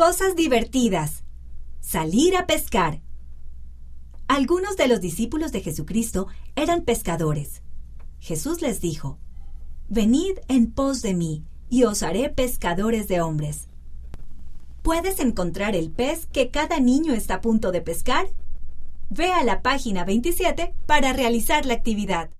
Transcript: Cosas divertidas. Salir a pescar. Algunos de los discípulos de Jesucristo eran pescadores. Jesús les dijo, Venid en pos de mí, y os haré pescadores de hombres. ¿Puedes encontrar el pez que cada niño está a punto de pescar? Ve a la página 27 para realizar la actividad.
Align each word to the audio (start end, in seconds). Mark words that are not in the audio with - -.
Cosas 0.00 0.34
divertidas. 0.34 1.24
Salir 1.82 2.34
a 2.34 2.46
pescar. 2.46 3.02
Algunos 4.28 4.78
de 4.78 4.88
los 4.88 5.02
discípulos 5.02 5.52
de 5.52 5.60
Jesucristo 5.60 6.26
eran 6.56 6.86
pescadores. 6.86 7.60
Jesús 8.18 8.62
les 8.62 8.80
dijo, 8.80 9.18
Venid 9.90 10.38
en 10.48 10.72
pos 10.72 11.02
de 11.02 11.12
mí, 11.12 11.44
y 11.68 11.84
os 11.84 12.02
haré 12.02 12.30
pescadores 12.30 13.08
de 13.08 13.20
hombres. 13.20 13.68
¿Puedes 14.80 15.20
encontrar 15.20 15.76
el 15.76 15.90
pez 15.90 16.24
que 16.24 16.48
cada 16.48 16.80
niño 16.80 17.12
está 17.12 17.34
a 17.34 17.40
punto 17.42 17.70
de 17.70 17.82
pescar? 17.82 18.26
Ve 19.10 19.30
a 19.32 19.44
la 19.44 19.60
página 19.60 20.06
27 20.06 20.72
para 20.86 21.12
realizar 21.12 21.66
la 21.66 21.74
actividad. 21.74 22.30